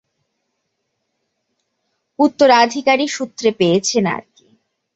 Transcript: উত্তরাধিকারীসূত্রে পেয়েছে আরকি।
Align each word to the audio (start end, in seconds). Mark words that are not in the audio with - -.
উত্তরাধিকারীসূত্রে 2.19 3.49
পেয়েছে 3.51 3.97
আরকি। 4.07 4.47